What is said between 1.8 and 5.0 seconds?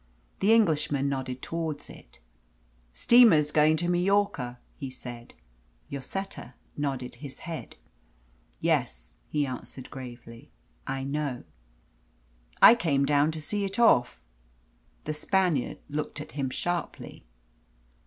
it. "Steamer's going to Majorca," he